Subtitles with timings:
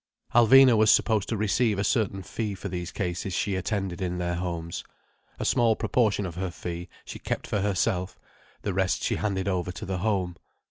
[0.33, 4.33] Alvina was supposed to receive a certain fee for these cases she attended in their
[4.33, 4.83] homes.
[5.39, 8.17] A small proportion of her fee she kept for herself,
[8.63, 10.37] the rest she handed over to the Home.